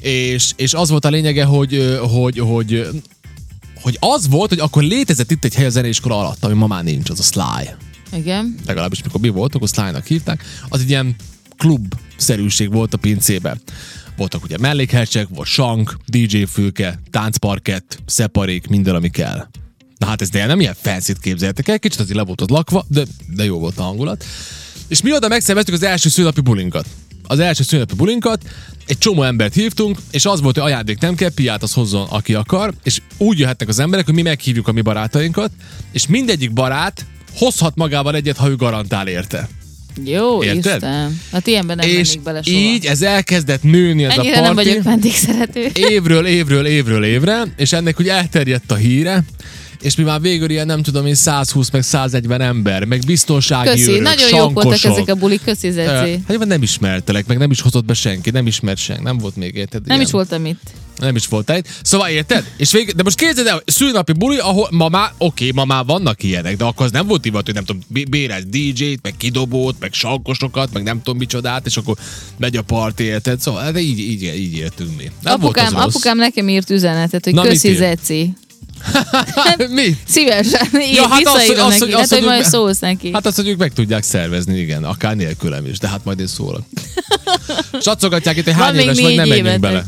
És, 0.00 0.52
és 0.56 0.74
az 0.74 0.90
volt 0.90 1.04
a 1.04 1.10
lényege, 1.10 1.44
hogy, 1.44 1.98
hogy, 2.00 2.38
hogy 2.38 2.86
hogy 3.82 3.96
az 4.00 4.28
volt, 4.28 4.48
hogy 4.48 4.58
akkor 4.58 4.82
létezett 4.82 5.30
itt 5.30 5.44
egy 5.44 5.54
hely 5.54 5.66
a 5.66 5.70
zeneiskola 5.70 6.18
alatt, 6.18 6.44
ami 6.44 6.54
ma 6.54 6.66
már 6.66 6.84
nincs, 6.84 7.10
az 7.10 7.20
a 7.20 7.22
Sly. 7.22 7.68
Igen. 8.12 8.54
Legalábbis 8.66 9.02
mikor 9.02 9.20
mi 9.20 9.28
voltunk, 9.28 9.64
akkor 9.64 9.68
Sly-nak 9.68 10.06
hívták. 10.06 10.44
Az 10.68 10.80
egy 10.80 10.88
ilyen 10.88 11.16
klub-szerűség 11.56 12.72
volt 12.72 12.94
a 12.94 12.96
pincében. 12.96 13.60
Voltak 14.16 14.44
ugye 14.44 14.58
mellékhelysek, 14.58 15.28
volt 15.28 15.48
sank, 15.48 15.96
DJ 16.06 16.42
fülke, 16.42 17.00
táncparkett, 17.10 17.98
szeparék, 18.06 18.66
minden, 18.66 18.94
ami 18.94 19.08
kell. 19.08 19.48
Na 19.98 20.06
hát 20.06 20.22
ez 20.22 20.28
de 20.28 20.46
nem 20.46 20.60
ilyen 20.60 20.74
fancy 20.80 21.12
képzeltek 21.20 21.68
el, 21.68 21.78
kicsit 21.78 22.00
azért 22.00 22.16
le 22.16 22.24
volt 22.24 22.40
az 22.40 22.48
lakva, 22.48 22.84
de, 22.88 23.04
de 23.34 23.44
jó 23.44 23.58
volt 23.58 23.78
a 23.78 23.82
hangulat. 23.82 24.24
És 24.88 25.02
mi 25.02 25.14
oda 25.14 25.28
megszerveztük 25.28 25.74
az 25.74 25.82
első 25.82 26.08
szülnapi 26.08 26.40
bulinkat. 26.40 26.86
Az 27.22 27.38
első 27.38 27.62
szülnapi 27.62 27.94
bulinkat, 27.94 28.42
egy 28.86 28.98
csomó 28.98 29.22
embert 29.22 29.54
hívtunk, 29.54 29.98
és 30.10 30.24
az 30.24 30.40
volt, 30.40 30.56
hogy 30.56 30.64
ajándék 30.64 30.98
nem 30.98 31.14
kell, 31.14 31.30
piát 31.30 31.62
az 31.62 31.72
hozzon, 31.72 32.06
aki 32.08 32.34
akar, 32.34 32.74
és 32.82 33.00
úgy 33.16 33.38
jöhetnek 33.38 33.68
az 33.68 33.78
emberek, 33.78 34.04
hogy 34.04 34.14
mi 34.14 34.22
meghívjuk 34.22 34.68
a 34.68 34.72
mi 34.72 34.80
barátainkat, 34.80 35.50
és 35.92 36.06
mindegyik 36.06 36.52
barát 36.52 37.06
hozhat 37.36 37.76
magával 37.76 38.14
egyet, 38.14 38.36
ha 38.36 38.48
ő 38.48 38.56
garantál 38.56 39.06
érte. 39.08 39.48
Jó, 40.04 40.42
Érted? 40.44 40.74
Isten. 40.74 41.20
Hát 41.32 41.46
ilyenben 41.46 41.76
nem 41.76 41.88
és 41.88 42.16
bele 42.24 42.42
soha. 42.42 42.56
így 42.58 42.86
ez 42.86 43.02
elkezdett 43.02 43.62
nőni 43.62 44.04
ez 44.04 44.16
Ennyire 44.18 44.38
a 44.38 44.40
nem 44.40 44.54
parti. 44.54 44.68
vagyok 44.68 44.84
vendégszerető. 44.84 45.66
évről, 45.74 46.26
évről, 46.26 46.66
évről, 46.66 47.04
évre, 47.04 47.42
és 47.56 47.72
ennek 47.72 48.00
úgy 48.00 48.08
elterjedt 48.08 48.70
a 48.70 48.74
híre, 48.74 49.24
és 49.82 49.96
mi 49.96 50.02
már 50.02 50.20
végül 50.20 50.50
ilyen 50.50 50.66
nem 50.66 50.82
tudom 50.82 51.06
én 51.06 51.14
120 51.14 51.70
meg 51.70 51.82
140 51.82 52.40
ember, 52.40 52.84
meg 52.84 53.02
biztonsági 53.06 53.68
Köszi, 53.68 53.90
őrök, 53.90 54.02
nagyon 54.02 54.28
jók 54.28 54.52
voltak 54.52 54.84
ezek 54.84 55.08
a 55.08 55.14
bulik, 55.14 55.44
köszi 55.44 55.70
Zeci. 55.70 56.22
Hát 56.28 56.44
nem 56.44 56.62
ismertelek, 56.62 57.26
meg 57.26 57.38
nem 57.38 57.50
is 57.50 57.60
hozott 57.60 57.84
be 57.84 57.94
senki, 57.94 58.30
nem 58.30 58.46
ismert 58.46 58.78
senki, 58.78 59.02
nem 59.02 59.18
volt 59.18 59.36
még 59.36 59.54
érted. 59.54 59.80
Nem 59.86 59.96
ilyen. 59.96 60.06
is 60.06 60.12
voltam 60.12 60.46
itt. 60.46 60.60
Nem 60.96 61.16
is 61.16 61.26
volt 61.26 61.50
egy. 61.50 61.66
Szóval 61.82 62.08
érted? 62.08 62.44
És 62.56 62.72
vég... 62.72 62.92
De 62.94 63.02
most 63.02 63.16
képzeld 63.16 63.46
el, 63.46 63.62
szülnapi 63.66 64.12
buli, 64.12 64.38
ahol 64.38 64.68
ma 64.70 64.88
már, 64.88 65.12
oké, 65.18 65.50
ma 65.50 65.64
már 65.64 65.84
vannak 65.84 66.22
ilyenek, 66.22 66.56
de 66.56 66.64
akkor 66.64 66.86
az 66.86 66.92
nem 66.92 67.06
volt 67.06 67.20
divat, 67.20 67.44
hogy 67.44 67.54
nem 67.54 67.64
tudom, 67.64 67.82
bé- 67.88 68.08
bérez 68.08 68.44
DJ-t, 68.46 69.02
meg 69.02 69.14
kidobót, 69.16 69.76
meg 69.80 69.92
sankosokat, 69.92 70.72
meg 70.72 70.82
nem 70.82 71.02
tudom 71.02 71.18
micsodát, 71.18 71.66
és 71.66 71.76
akkor 71.76 71.96
megy 72.36 72.56
a 72.56 72.62
party, 72.62 73.00
érted? 73.00 73.40
Szóval 73.40 73.72
de 73.72 73.80
így, 73.80 73.98
így, 73.98 74.22
így 74.22 74.56
értünk 74.56 74.96
mi. 74.96 75.10
Nem 75.22 75.34
apukám, 75.34 75.64
volt 75.64 75.76
az 75.76 75.82
rossz. 75.82 75.94
apukám 75.94 76.16
nekem 76.16 76.48
írt 76.48 76.70
üzenetet, 76.70 77.24
hogy 77.24 77.34
Na, 77.34 77.42
köszi? 77.42 77.74
Zeci. 77.74 78.32
mi? 79.68 79.96
Szívesen. 80.06 80.68
Én 80.80 80.94
Ja, 80.94 81.08
hát 81.08 81.26
azt, 81.26 81.48
azt, 81.50 81.68
neki. 81.68 81.78
hogy- 81.78 81.92
Hát, 81.92 82.00
azt, 82.00 82.12
hogy 82.14 82.22
majd 82.22 82.44
szólsz 82.44 82.78
neki. 82.78 83.10
Hát 83.12 83.26
azt, 83.26 83.36
hogy 83.36 83.48
ők 83.48 83.58
meg 83.58 83.72
tudják 83.72 84.02
szervezni, 84.02 84.58
igen, 84.58 84.84
akár 84.84 85.16
nélkülem 85.16 85.66
is, 85.66 85.78
de 85.78 85.88
hát 85.88 86.04
majd 86.04 86.20
én 86.20 86.26
szólok. 86.26 86.62
Sacogatják 87.80 88.36
itt, 88.36 88.44
hogy 88.44 88.52
hány 88.54 88.76
éves 88.76 89.00
vagy, 89.00 89.14
nem 89.14 89.28
menjünk 89.28 89.60
bele. 89.60 89.84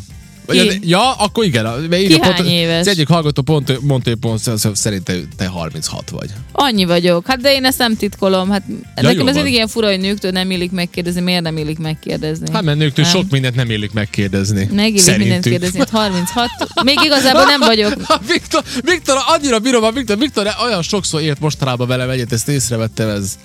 Az, 0.46 0.78
ja, 0.80 1.12
akkor 1.12 1.44
igen. 1.44 1.64
mert 1.64 1.88
Ki 1.90 2.02
írja 2.02 2.24
hány 2.24 2.46
éves? 2.46 2.80
Az 2.80 2.88
egyik 2.88 3.08
hallgató 3.08 3.42
pont, 3.42 3.80
mondta, 3.80 4.10
hogy 4.10 4.18
pont 4.18 4.40
szerint 4.74 5.04
te, 5.04 5.14
te 5.36 5.46
36 5.46 6.10
vagy. 6.10 6.30
Annyi 6.52 6.84
vagyok. 6.84 7.26
Hát 7.26 7.40
de 7.40 7.52
én 7.52 7.64
ezt 7.64 7.78
nem 7.78 7.96
titkolom. 7.96 8.50
Hát 8.50 8.62
jó 8.68 8.74
nekem 9.02 9.28
ez 9.28 9.34
mindig 9.34 9.52
ilyen 9.52 9.68
fura, 9.68 9.88
hogy 9.88 10.00
nőktől 10.00 10.30
nem 10.30 10.50
illik 10.50 10.70
megkérdezni. 10.70 11.20
Miért 11.20 11.42
nem 11.42 11.56
illik 11.56 11.78
megkérdezni? 11.78 12.46
Hát 12.52 12.62
mert 12.62 12.78
nőktől 12.78 13.04
Nem. 13.04 13.14
sok 13.14 13.30
mindent 13.30 13.54
nem 13.54 13.70
illik 13.70 13.92
megkérdezni. 13.92 14.68
Megillik 14.72 15.16
mindent 15.16 15.44
kérdezni. 15.44 15.78
Hát 15.78 15.90
36. 15.90 16.48
Még 16.84 16.98
igazából 17.04 17.44
nem 17.44 17.60
vagyok. 17.60 17.94
Viktor, 18.32 18.62
Viktor, 18.80 19.16
annyira 19.26 19.58
bírom 19.58 19.84
a 19.84 19.90
Viktor, 19.90 20.18
Viktor 20.18 20.54
olyan 20.64 20.82
sokszor 20.82 21.20
ért 21.20 21.40
mostanában 21.40 21.86
velem 21.86 22.10
egyet, 22.10 22.32
ezt 22.32 22.48
észrevettem, 22.48 23.08
ez, 23.08 23.38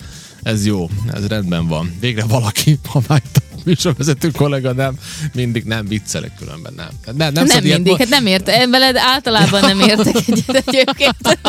ez 0.44 0.66
jó, 0.66 0.90
ez 1.14 1.28
rendben 1.28 1.68
van. 1.68 1.98
Végre 2.00 2.24
valaki, 2.24 2.80
ha 2.88 3.02
már 3.08 3.22
műsorvezető 3.66 4.32
kollega 4.32 4.74
nem, 4.74 4.96
mindig 5.34 5.64
nem 5.64 5.86
viccelek 5.88 6.32
különben, 6.40 6.74
nem. 6.76 6.90
Hát 7.06 7.16
Nem, 7.16 7.34
nem, 7.34 7.46
Nem 7.46 7.66
ilyet 7.66 7.76
mindig, 7.76 7.92
mo- 7.92 8.00
hát 8.02 8.10
nem 8.10 8.26
ért. 8.26 8.50
Én 8.50 8.70
veled 8.70 8.96
általában 8.98 9.62
nem 9.62 9.80
értek 9.80 10.16
egyet 10.28 10.64
egyébként. 10.68 11.40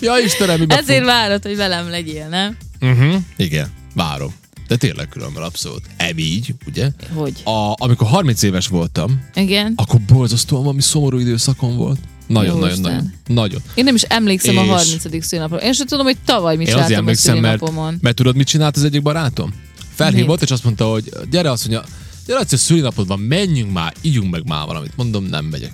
Ja 0.00 0.18
Istenem, 0.24 0.58
mibe 0.58 0.76
Ezért 0.76 1.04
várod, 1.04 1.42
hogy 1.42 1.56
velem 1.56 1.90
legyél, 1.90 2.28
nem? 2.28 2.56
Uh-huh. 2.80 3.14
Igen, 3.36 3.68
várom. 3.94 4.34
De 4.68 4.76
tényleg 4.76 5.08
különben 5.08 5.42
abszolút. 5.42 5.82
Em 5.96 6.18
így, 6.18 6.54
ugye? 6.66 6.90
Hogy? 7.14 7.32
A, 7.44 7.74
amikor 7.76 8.06
30 8.08 8.42
éves 8.42 8.66
voltam, 8.66 9.20
Igen. 9.34 9.72
akkor 9.76 10.00
borzasztóan 10.00 10.62
valami 10.62 10.80
szomorú 10.82 11.18
időszakom 11.18 11.76
volt. 11.76 11.98
Nagyon, 12.26 12.58
nagyon, 12.58 12.80
nagyon, 12.80 13.12
nagyon. 13.26 13.60
Én 13.74 13.84
nem 13.84 13.94
is 13.94 14.02
emlékszem 14.02 14.56
a 14.58 14.62
És- 14.62 14.68
30. 14.68 15.24
szülinapra. 15.26 15.56
Én 15.56 15.72
sem 15.72 15.86
tudom, 15.86 16.04
hogy 16.04 16.16
tavaly 16.24 16.56
mit 16.56 16.66
csináltam 16.66 16.94
a 16.94 16.98
emlékszem, 16.98 17.38
mert, 17.38 17.58
szülinapomon. 17.58 17.98
mert 18.00 18.16
tudod, 18.16 18.36
mit 18.36 18.46
csinált 18.46 18.76
az 18.76 18.84
egyik 18.84 19.02
barátom? 19.02 19.52
Felhívott, 19.96 20.40
Mit? 20.40 20.42
és 20.42 20.50
azt 20.50 20.64
mondta, 20.64 20.90
hogy 20.90 21.10
gyere, 21.30 21.50
azt 21.50 21.68
mondja, 21.68 21.88
gyere, 22.26 22.40
egyszer 22.40 22.58
szülinapod 22.58 23.06
van, 23.06 23.20
menjünk 23.20 23.72
már, 23.72 23.94
ígyunk 24.00 24.30
meg 24.30 24.48
már 24.48 24.66
valamit. 24.66 24.96
Mondom, 24.96 25.24
nem 25.24 25.44
megyek. 25.44 25.72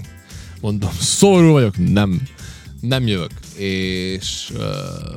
Mondom, 0.61 0.91
szomorú 1.01 1.53
vagyok, 1.53 1.93
nem, 1.93 2.23
nem 2.81 3.07
jövök. 3.07 3.31
És 3.57 4.51
uh, 4.55 4.63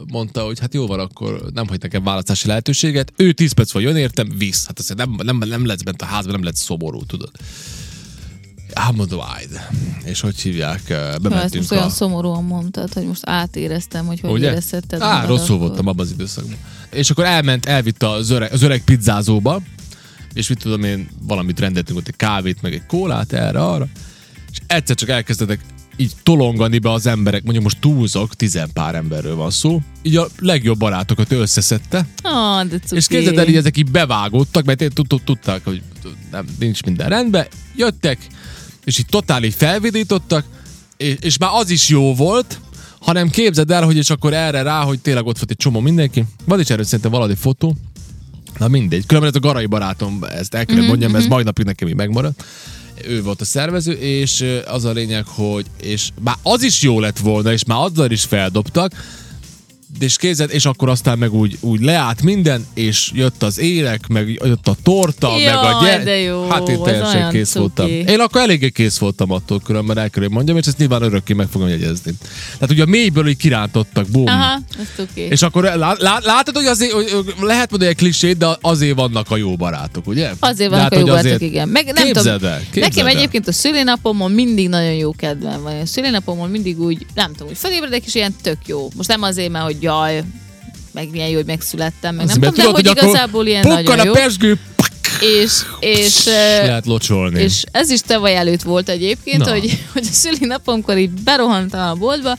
mondta, 0.07 0.43
hogy 0.43 0.59
hát 0.59 0.73
jó 0.73 0.87
van, 0.87 0.99
akkor 0.99 1.41
nem 1.53 1.67
hagy 1.67 1.81
nekem 1.81 2.03
választási 2.03 2.47
lehetőséget. 2.47 3.13
Ő 3.15 3.31
10 3.31 3.51
perc 3.51 3.71
van, 3.71 3.81
jön 3.81 3.95
értem, 3.95 4.33
visz. 4.37 4.65
Hát 4.65 4.79
azt 4.79 4.95
nem, 4.95 5.15
nem, 5.23 5.37
nem 5.37 5.65
lesz 5.65 5.81
bent 5.81 6.01
a 6.01 6.05
házban, 6.05 6.33
nem 6.33 6.43
lesz 6.43 6.63
szomorú, 6.63 7.05
tudod. 7.05 7.31
Ájd. 8.73 9.59
És 10.03 10.19
hogy 10.19 10.39
hívják, 10.39 10.81
uh, 10.89 10.95
Ha 10.95 11.05
ezt 11.05 11.21
bementünk 11.21 11.55
most 11.55 11.71
olyan 11.71 11.83
a... 11.83 11.89
szomorúan 11.89 12.43
mondtad, 12.43 12.93
hogy 12.93 13.05
most 13.05 13.25
átéreztem, 13.25 14.05
hogy 14.05 14.19
hogy 14.19 14.31
Ugye? 14.31 14.49
érezhetted. 14.49 15.01
Á, 15.01 15.25
rosszul 15.25 15.55
akkor. 15.55 15.67
voltam 15.67 15.87
abban 15.87 16.05
az 16.05 16.11
időszakban. 16.11 16.57
És 16.91 17.09
akkor 17.09 17.25
elment, 17.25 17.65
elvitte 17.65 18.09
az 18.09 18.29
öreg, 18.29 18.51
az 18.53 18.61
öreg 18.61 18.83
pizzázóba, 18.83 19.61
és 20.33 20.49
mit 20.49 20.59
tudom 20.61 20.83
én, 20.83 21.09
valamit 21.21 21.59
rendeltünk 21.59 21.97
ott 21.99 22.07
egy 22.07 22.15
kávét, 22.15 22.61
meg 22.61 22.73
egy 22.73 22.85
kólát 22.85 23.33
erre, 23.33 23.63
arra, 23.65 23.87
és 24.51 24.57
egyszer 24.67 24.95
csak 24.95 25.09
elkezdtek 25.09 25.59
így 25.97 26.11
tolongani 26.23 26.77
be 26.79 26.91
az 26.91 27.05
emberek, 27.07 27.43
mondjuk 27.43 27.63
most 27.63 27.79
túlzok, 27.79 28.35
tizenpár 28.35 28.95
emberről 28.95 29.35
van 29.35 29.51
szó, 29.51 29.79
így 30.01 30.15
a 30.15 30.27
legjobb 30.39 30.77
barátokat 30.77 31.31
összeszedte, 31.31 32.07
Ah, 32.21 32.65
de 32.67 32.77
cuki. 32.79 32.95
és 32.95 33.07
képzeld 33.07 33.37
el, 33.37 33.47
így 33.47 33.55
ezek 33.55 33.77
így 33.77 33.91
bevágódtak, 33.91 34.65
mert 34.65 34.83
tudták, 35.25 35.63
hogy 35.63 35.81
nem, 36.31 36.45
nincs 36.59 36.83
minden 36.83 37.09
rendben, 37.09 37.47
jöttek, 37.75 38.17
és 38.83 38.97
így 38.99 39.05
totális 39.05 39.55
felvidítottak, 39.55 40.45
és, 40.97 41.15
és 41.19 41.37
már 41.37 41.49
az 41.53 41.69
is 41.69 41.89
jó 41.89 42.15
volt, 42.15 42.59
hanem 42.99 43.29
képzeld 43.29 43.71
el, 43.71 43.83
hogy 43.83 43.97
és 43.97 44.09
akkor 44.09 44.33
erre 44.33 44.61
rá, 44.61 44.81
hogy 44.81 44.99
tényleg 44.99 45.25
ott 45.25 45.37
volt 45.37 45.51
egy 45.51 45.57
csomó 45.57 45.79
mindenki. 45.79 46.25
Van 46.45 46.59
is 46.59 46.69
erről 46.69 46.83
szerintem 46.83 47.11
valami 47.11 47.35
fotó. 47.35 47.75
Na 48.57 48.67
mindegy. 48.67 49.05
Különben 49.05 49.31
ez 49.31 49.37
a 49.43 49.47
garai 49.47 49.65
barátom, 49.65 50.23
ezt 50.23 50.53
el 50.53 50.65
kellett 50.65 50.87
mondjam, 50.87 51.11
mert 51.11 51.23
ez 51.23 51.29
majd 51.29 51.45
napig 51.45 51.65
nekem 51.65 51.87
így 51.87 51.95
megmaradt. 51.95 52.43
Ő 53.03 53.23
volt 53.23 53.41
a 53.41 53.45
szervező, 53.45 53.91
és 53.91 54.45
az 54.67 54.85
a 54.85 54.91
lényeg, 54.91 55.25
hogy 55.27 55.65
és 55.81 56.09
már 56.21 56.35
az 56.43 56.63
is 56.63 56.81
jó 56.81 56.99
lett 56.99 57.19
volna, 57.19 57.51
és 57.51 57.65
már 57.65 57.79
azzal 57.83 58.11
is 58.11 58.23
feldobtak, 58.23 58.91
és 59.99 60.17
kézed, 60.17 60.49
és 60.53 60.65
akkor 60.65 60.89
aztán 60.89 61.17
meg 61.17 61.33
úgy, 61.33 61.57
úgy 61.59 61.81
leállt 61.81 62.21
minden, 62.21 62.65
és 62.73 63.11
jött 63.13 63.43
az 63.43 63.59
élek, 63.59 64.07
meg 64.07 64.29
jött 64.29 64.67
a 64.67 64.75
torta, 64.83 65.37
Jaj, 65.39 65.43
meg 65.55 65.73
a 65.73 65.83
gyere... 65.83 66.03
de 66.03 66.17
jó, 66.17 66.47
Hát 66.49 66.69
én 66.69 66.81
teljesen 66.83 67.29
kész 67.31 67.49
cuki. 67.49 67.59
voltam. 67.59 67.87
Én 68.13 68.19
akkor 68.19 68.41
eléggé 68.41 68.69
kész 68.69 68.97
voltam 68.97 69.31
attól 69.31 69.59
különben, 69.59 69.97
el 69.97 70.09
kell, 70.09 70.27
mondjam, 70.29 70.57
és 70.57 70.65
ezt 70.65 70.77
nyilván 70.77 71.01
örökké 71.01 71.33
meg 71.33 71.47
fogom 71.51 71.67
jegyezni. 71.67 72.11
Tehát 72.53 72.71
ugye 72.71 72.83
a 72.83 72.85
mélyből 72.85 73.27
így 73.27 73.37
kirántottak, 73.37 74.07
bum. 74.07 74.27
Aha, 74.27 74.59
ez 74.79 74.87
tuki. 74.95 75.21
És 75.21 75.41
akkor 75.41 75.63
lá, 75.63 75.95
lá, 75.99 76.19
látod, 76.23 76.55
hogy 76.55 76.65
azért, 76.65 76.91
hogy 76.91 77.33
lehet 77.41 77.69
mondani 77.69 77.91
egy 77.91 77.97
klisét, 77.97 78.37
de 78.37 78.47
azért 78.61 78.95
vannak 78.95 79.31
a 79.31 79.37
jó 79.37 79.55
barátok, 79.55 80.07
ugye? 80.07 80.31
Azért 80.39 80.69
vannak 80.69 80.83
hát, 80.83 80.93
a 80.93 80.99
jó 80.99 81.05
barátok, 81.05 81.41
igen. 81.41 81.69
Meg 81.69 81.85
nem 81.85 82.03
Képzeld 82.05 82.39
tudom, 82.39 82.53
el, 82.53 82.59
képzeld 82.71 82.93
nekem 82.93 83.07
el. 83.07 83.15
egyébként 83.15 83.47
a 83.47 83.51
szülinapomon 83.51 84.31
mindig 84.31 84.69
nagyon 84.69 84.93
jó 84.93 85.11
kedvem 85.11 85.61
van. 85.61 85.79
A 85.79 85.85
szülinapomon 85.85 86.49
mindig 86.49 86.79
úgy, 86.79 87.05
nem 87.15 87.31
tudom, 87.31 87.47
úgy 87.47 87.57
felébredek, 87.57 88.05
és 88.05 88.15
ilyen 88.15 88.35
tök 88.41 88.57
jó. 88.65 88.87
Most 88.95 89.09
nem 89.09 89.21
azért, 89.21 89.51
mert 89.51 89.65
hogy 89.65 89.83
jaj, 89.85 90.23
meg 90.91 91.09
milyen 91.09 91.29
jó, 91.29 91.35
hogy 91.35 91.45
megszülettem, 91.45 92.15
meg 92.15 92.25
nem 92.25 92.35
tudom, 92.35 92.53
de 92.53 92.63
hogy 92.63 92.87
akkor 92.87 93.03
igazából 93.03 93.45
ilyen 93.45 93.67
nagyon 93.67 94.05
jó. 94.05 94.11
a 94.11 94.15
pesgő, 94.15 94.59
És, 95.19 95.61
és, 95.79 96.25
lehet 96.25 96.85
locsolni. 96.85 97.39
és 97.41 97.63
ez 97.71 97.89
is 97.89 98.01
tavaly 98.01 98.35
előtt 98.35 98.61
volt 98.61 98.89
egyébként, 98.89 99.45
Na. 99.45 99.51
hogy, 99.51 99.79
hogy 99.93 100.07
a 100.11 100.13
szülinapomkor 100.13 100.97
így 100.97 101.09
berohantam 101.09 101.89
a 101.89 101.93
boltba, 101.93 102.31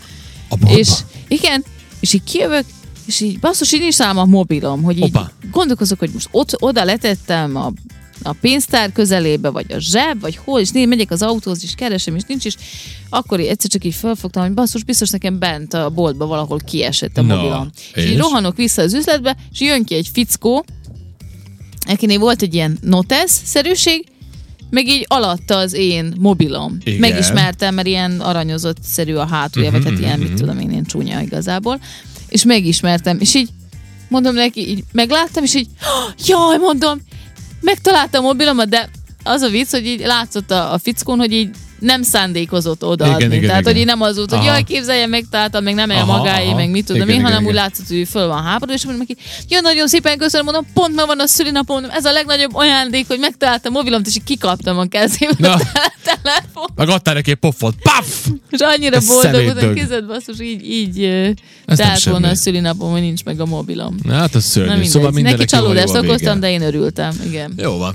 A 0.48 0.56
boltba? 0.56 0.78
és 0.78 0.88
igen, 1.28 1.64
és 2.00 2.12
így 2.12 2.24
kijövök, 2.24 2.64
és 3.06 3.20
így 3.20 3.38
basszus, 3.38 3.72
így 3.72 3.80
nincs 3.80 3.98
nálam 3.98 4.18
a 4.18 4.24
mobilom, 4.24 4.82
hogy 4.82 4.96
így 4.96 5.02
Hoppá. 5.02 5.30
gondolkozok, 5.50 5.98
hogy 5.98 6.10
most 6.12 6.28
ott, 6.30 6.62
oda 6.62 6.84
letettem 6.84 7.56
a, 7.56 7.72
a 8.26 8.36
pénztár 8.40 8.92
közelébe, 8.92 9.50
vagy 9.50 9.72
a 9.72 9.78
zseb, 9.78 10.20
vagy 10.20 10.36
hol, 10.36 10.60
és 10.60 10.70
néha 10.70 10.86
megyek 10.86 11.10
az 11.10 11.22
autóhoz, 11.22 11.62
és 11.62 11.74
keresem, 11.74 12.16
és 12.16 12.22
nincs, 12.26 12.44
és 12.44 12.54
akkor 13.08 13.40
egyszer 13.40 13.70
csak 13.70 13.84
így 13.84 13.94
felfogtam, 13.94 14.42
hogy 14.42 14.52
basszus, 14.52 14.84
biztos 14.84 15.10
nekem 15.10 15.38
bent 15.38 15.74
a 15.74 15.90
boltba 15.90 16.26
valahol 16.26 16.58
kiesett 16.58 17.16
a 17.16 17.22
Na, 17.22 17.34
mobilom. 17.34 17.70
És 17.94 18.04
és? 18.04 18.10
így 18.10 18.18
rohanok 18.18 18.56
vissza 18.56 18.82
az 18.82 18.94
üzletbe, 18.94 19.36
és 19.52 19.60
jön 19.60 19.84
ki 19.84 19.94
egy 19.94 20.08
fickó, 20.12 20.64
akinél 21.86 22.18
volt 22.18 22.42
egy 22.42 22.54
ilyen 22.54 22.78
notes-szerűség, 22.82 24.04
meg 24.70 24.88
így 24.88 25.04
alatta 25.08 25.56
az 25.56 25.72
én 25.72 26.14
mobilom. 26.18 26.78
Igen. 26.84 26.98
Megismertem, 26.98 27.74
mert 27.74 27.86
ilyen 27.86 28.20
aranyozott-szerű 28.20 29.14
a 29.14 29.26
hátulja, 29.26 29.70
vagy 29.70 29.84
hát 29.84 29.98
ilyen, 29.98 30.18
mit 30.18 30.34
tudom 30.34 30.58
én, 30.58 30.70
ilyen 30.70 30.84
csúnya 30.84 31.20
igazából. 31.20 31.80
És 32.28 32.44
megismertem, 32.44 33.18
és 33.20 33.34
így 33.34 33.48
mondom 34.08 34.34
neki, 34.34 34.68
így 34.68 34.84
megláttam, 34.92 35.44
és 35.44 35.54
így, 35.54 35.68
jaj, 36.26 36.56
mondom, 36.56 37.00
megtaláltam 37.60 38.24
a 38.24 38.26
mobilomat, 38.26 38.68
de 38.68 38.88
az 39.24 39.42
a 39.42 39.48
vicc, 39.48 39.70
hogy 39.70 39.86
így 39.86 40.00
látszott 40.00 40.50
a, 40.50 40.72
a 40.72 40.78
fickón, 40.78 41.18
hogy 41.18 41.32
így 41.32 41.50
nem 41.78 42.02
szándékozott 42.02 42.84
odaadni. 42.84 43.16
Igen, 43.16 43.32
igen, 43.32 43.46
Tehát, 43.46 43.60
igen. 43.60 43.72
hogy 43.72 43.80
így 43.80 43.86
nem 43.86 44.00
az 44.00 44.16
volt, 44.16 44.30
hogy 44.30 44.38
Aha. 44.38 44.48
jaj, 44.48 44.62
képzelje, 44.62 45.06
megtaláltam, 45.06 45.64
meg 45.64 45.74
nem 45.74 45.90
el 45.90 46.04
magáé, 46.04 46.52
meg 46.52 46.70
mit 46.70 46.84
tudom 46.84 47.02
én, 47.08 47.08
igen, 47.08 47.22
hanem 47.24 47.38
úgy 47.38 47.50
igen. 47.50 47.62
látszott, 47.62 47.88
hogy 47.88 48.08
föl 48.10 48.26
van 48.26 48.42
háború, 48.42 48.72
és 48.72 48.84
mondom 48.84 49.04
neki, 49.08 49.20
jó, 49.48 49.60
nagyon 49.60 49.88
szépen 49.88 50.18
köszönöm, 50.18 50.44
mondom, 50.44 50.66
pont 50.74 50.94
ma 50.94 51.06
van 51.06 51.20
a 51.20 51.26
szülinapom, 51.26 51.80
mondom, 51.80 51.96
ez 51.96 52.04
a 52.04 52.12
legnagyobb 52.12 52.54
ajándék, 52.54 53.06
hogy 53.06 53.18
megtaláltam 53.18 53.74
a 53.74 53.78
mobilomt, 53.78 54.06
és 54.06 54.16
így 54.16 54.24
kikaptam 54.24 54.78
a 54.78 54.84
kezébe 54.84 55.34
Na. 55.38 55.52
a 55.52 55.60
telefon. 56.04 56.70
Meg 56.74 56.88
adtál 56.88 57.14
neki 57.14 57.30
egy 57.30 57.36
pofot. 57.36 57.74
Paf! 57.82 58.26
És 58.50 58.58
annyira 58.60 58.96
Ez 58.96 59.06
boldog 59.06 59.32
voltam, 59.32 59.56
szemétdög. 59.56 59.74
kézed 59.74 60.06
basszus, 60.06 60.40
így, 60.40 60.70
így 60.70 61.10
telt 61.66 62.02
volna 62.04 62.28
a 62.28 62.34
szülinapom, 62.34 62.90
hogy 62.90 63.00
nincs 63.00 63.24
meg 63.24 63.40
a 63.40 63.46
mobilom. 63.46 63.96
Hát 64.08 64.34
az 64.34 64.44
szörnyű. 64.44 64.68
Na 64.68 64.74
mindegy. 64.74 64.90
szóval 64.92 65.10
Neki 65.10 65.44
csalódást 65.44 65.94
a 65.94 65.98
okoztam, 65.98 66.40
de 66.40 66.50
én 66.50 66.62
örültem, 66.62 67.12
igen. 67.26 67.52
Jó 67.56 67.76
van. 67.76 67.94